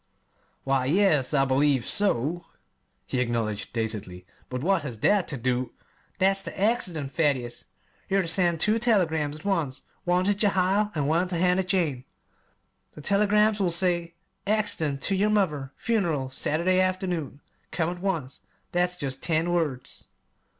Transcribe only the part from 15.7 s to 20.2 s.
Funeral Saturday afternoon. Come at once.' That's jest ten words."